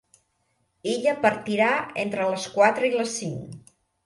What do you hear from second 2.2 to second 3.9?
les quatre i les cinc.